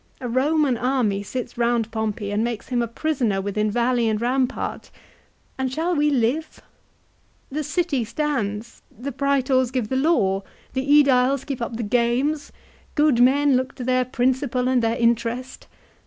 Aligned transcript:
"A 0.19 0.27
Roman 0.27 0.77
army 0.77 1.21
sits 1.21 1.59
round 1.59 1.91
Pompey 1.91 2.31
and 2.31 2.43
makes 2.43 2.69
him 2.69 2.81
a 2.81 2.87
prisoner 2.87 3.39
within 3.39 3.69
valley 3.69 4.09
and 4.09 4.19
rampart; 4.19 4.89
and 5.59 5.71
shall 5.71 5.95
we 5.95 6.09
live? 6.09 6.59
The 7.51 7.63
city 7.63 8.03
stands; 8.03 8.81
the 8.97 9.11
Praetors 9.11 9.69
give 9.69 9.89
the 9.89 9.95
law, 9.95 10.41
the 10.73 10.81
^Ediles 10.87 11.45
keep 11.45 11.61
up 11.61 11.77
the 11.77 11.83
games, 11.83 12.51
good 12.95 13.21
men 13.21 13.55
look 13.55 13.75
to 13.75 13.83
their 13.83 14.03
principal 14.03 14.67
and 14.67 14.81
their 14.81 14.97
interest. 14.97 15.67